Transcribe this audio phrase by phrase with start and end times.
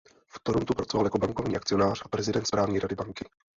[0.29, 3.25] V Torontu pracoval jako bankovní akcionář a prezident správní rady banky.